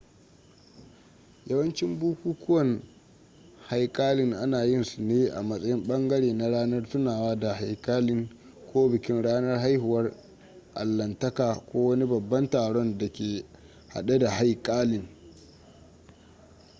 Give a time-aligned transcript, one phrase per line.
[1.47, 2.81] yawancin bukukuwan
[3.67, 8.29] haikalin ana yin su ne a matsayin ɓangare na ranar tunawa da haikalin
[8.73, 10.11] ko bikin ranar haihuwar
[10.73, 13.45] allahntaka ko wani babban taron da ke
[13.87, 15.07] hade da haikalin